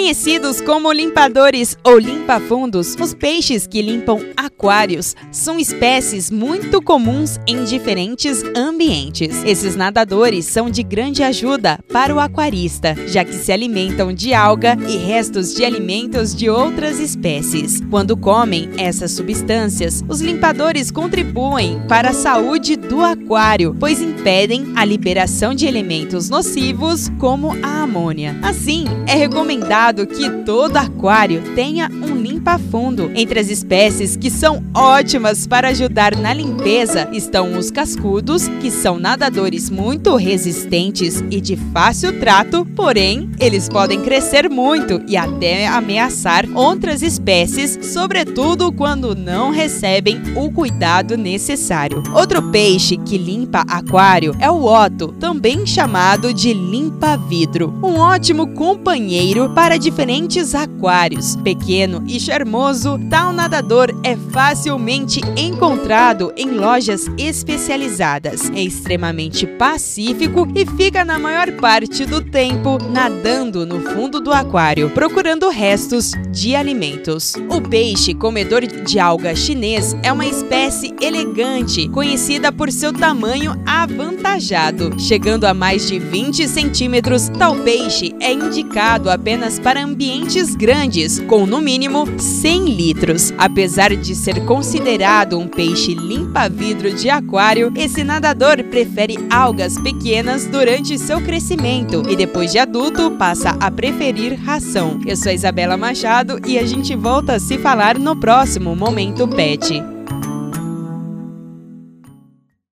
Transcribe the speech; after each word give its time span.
Conhecidos 0.00 0.62
como 0.62 0.90
limpadores 0.90 1.76
ou 1.84 1.98
limpa-fundos, 1.98 2.96
os 2.98 3.12
peixes 3.12 3.66
que 3.66 3.82
limpam 3.82 4.18
aquários 4.34 5.14
são 5.30 5.58
espécies 5.58 6.30
muito 6.30 6.80
comuns 6.80 7.38
em 7.46 7.64
diferentes 7.64 8.42
ambientes. 8.56 9.44
Esses 9.44 9.76
nadadores 9.76 10.46
são 10.46 10.70
de 10.70 10.82
grande 10.82 11.22
ajuda 11.22 11.78
para 11.92 12.14
o 12.14 12.18
aquarista, 12.18 12.96
já 13.06 13.26
que 13.26 13.34
se 13.34 13.52
alimentam 13.52 14.10
de 14.10 14.32
alga 14.32 14.74
e 14.88 14.96
restos 14.96 15.54
de 15.54 15.66
alimentos 15.66 16.34
de 16.34 16.48
outras 16.48 16.98
espécies. 16.98 17.82
Quando 17.90 18.16
comem 18.16 18.70
essas 18.78 19.10
substâncias, 19.10 20.02
os 20.08 20.22
limpadores 20.22 20.90
contribuem 20.90 21.78
para 21.86 22.08
a 22.08 22.14
saúde 22.14 22.74
do 22.74 23.02
aquário, 23.02 23.76
pois 23.78 24.00
impedem 24.00 24.72
a 24.76 24.82
liberação 24.82 25.54
de 25.54 25.66
elementos 25.66 26.30
nocivos 26.30 27.10
como 27.18 27.54
a 27.62 27.82
amônia. 27.82 28.34
Assim, 28.42 28.84
é 29.06 29.14
recomendado 29.14 29.89
que 30.06 30.28
todo 30.44 30.76
aquário 30.76 31.42
tenha 31.54 31.88
um 31.88 32.14
limpa-fundo. 32.40 33.10
Entre 33.14 33.38
as 33.38 33.50
espécies 33.50 34.16
que 34.16 34.30
são 34.30 34.64
ótimas 34.74 35.46
para 35.46 35.68
ajudar 35.68 36.16
na 36.16 36.32
limpeza 36.32 37.08
estão 37.12 37.56
os 37.58 37.70
cascudos, 37.70 38.48
que 38.60 38.70
são 38.70 38.98
nadadores 38.98 39.68
muito 39.68 40.16
resistentes 40.16 41.22
e 41.30 41.40
de 41.40 41.56
fácil 41.56 42.18
trato, 42.18 42.66
porém, 42.74 43.30
eles 43.38 43.68
podem 43.68 44.00
crescer 44.00 44.48
muito 44.48 45.02
e 45.06 45.16
até 45.16 45.66
ameaçar 45.66 46.46
outras 46.54 47.02
espécies, 47.02 47.78
sobretudo 47.82 48.72
quando 48.72 49.14
não 49.14 49.50
recebem 49.50 50.20
o 50.34 50.50
cuidado 50.50 51.16
necessário. 51.16 52.02
Outro 52.14 52.42
peixe 52.50 52.96
que 52.96 53.18
limpa 53.18 53.64
aquário 53.68 54.34
é 54.40 54.50
o 54.50 54.64
otto, 54.64 55.08
também 55.20 55.66
chamado 55.66 56.32
de 56.32 56.54
limpa-vidro, 56.54 57.74
um 57.82 57.98
ótimo 57.98 58.48
companheiro 58.54 59.50
para 59.50 59.76
diferentes 59.76 60.54
aquários. 60.54 61.36
Pequeno 61.36 62.02
e 62.06 62.18
charmoso, 62.30 62.96
tal 63.10 63.32
nadador 63.32 63.88
é 64.04 64.14
facilmente 64.14 65.20
encontrado 65.36 66.32
em 66.36 66.48
lojas 66.52 67.10
especializadas. 67.18 68.48
É 68.50 68.62
extremamente 68.62 69.48
pacífico 69.48 70.46
e 70.54 70.64
fica 70.64 71.04
na 71.04 71.18
maior 71.18 71.50
parte 71.56 72.06
do 72.06 72.20
tempo 72.20 72.78
nadando 72.88 73.66
no 73.66 73.80
fundo 73.80 74.20
do 74.20 74.32
aquário, 74.32 74.90
procurando 74.90 75.48
restos 75.48 76.12
de 76.30 76.54
alimentos. 76.54 77.34
O 77.50 77.60
peixe 77.60 78.14
comedor 78.14 78.64
de 78.64 79.00
alga 79.00 79.34
chinês 79.34 79.96
é 80.00 80.12
uma 80.12 80.24
espécie 80.24 80.94
elegante, 81.00 81.88
conhecida 81.88 82.52
por 82.52 82.70
seu 82.70 82.92
tamanho 82.92 83.60
avantajado, 83.80 84.94
chegando 84.98 85.46
a 85.46 85.54
mais 85.54 85.88
de 85.88 85.98
20 85.98 86.46
centímetros. 86.46 87.30
Tal 87.30 87.56
peixe 87.56 88.14
é 88.20 88.30
indicado 88.30 89.10
apenas 89.10 89.58
para 89.58 89.82
ambientes 89.82 90.54
grandes, 90.54 91.18
com 91.20 91.46
no 91.46 91.60
mínimo 91.62 92.06
100 92.18 92.64
litros. 92.74 93.32
Apesar 93.38 93.96
de 93.96 94.14
ser 94.14 94.44
considerado 94.44 95.38
um 95.38 95.48
peixe 95.48 95.94
limpa-vidro 95.94 96.92
de 96.92 97.08
aquário, 97.08 97.72
esse 97.74 98.04
nadador 98.04 98.62
prefere 98.64 99.18
algas 99.30 99.78
pequenas 99.80 100.46
durante 100.46 100.98
seu 100.98 101.20
crescimento 101.22 102.02
e 102.08 102.16
depois 102.16 102.52
de 102.52 102.58
adulto 102.58 103.10
passa 103.12 103.56
a 103.58 103.70
preferir 103.70 104.38
ração. 104.38 105.00
Eu 105.06 105.16
sou 105.16 105.32
Isabela 105.32 105.76
Machado 105.76 106.38
e 106.46 106.58
a 106.58 106.66
gente 106.66 106.94
volta 106.94 107.34
a 107.34 107.40
se 107.40 107.56
falar 107.56 107.98
no 107.98 108.14
próximo 108.14 108.76
Momento 108.76 109.26
Pet. 109.26 109.99